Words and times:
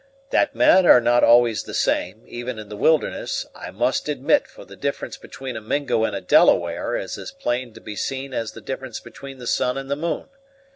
That 0.31 0.55
men 0.55 0.87
are 0.87 0.99
not 0.99 1.23
always 1.23 1.61
the 1.61 1.75
same, 1.75 2.23
even 2.25 2.57
in 2.57 2.69
the 2.69 2.75
wilderness, 2.75 3.45
I 3.53 3.69
must 3.69 4.09
admit 4.09 4.47
for 4.47 4.65
the 4.65 4.75
difference 4.75 5.15
between 5.15 5.55
a 5.55 5.61
Mingo 5.61 6.05
and 6.05 6.15
a 6.15 6.21
Delaware 6.21 6.97
is 6.97 7.19
as 7.19 7.29
plain 7.31 7.71
to 7.75 7.81
be 7.81 7.95
seen 7.95 8.33
as 8.33 8.53
the 8.53 8.61
difference 8.61 8.99
between 8.99 9.37
the 9.37 9.45
sun 9.45 9.77
and 9.77 9.91
the 9.91 9.95
moon. 9.95 10.27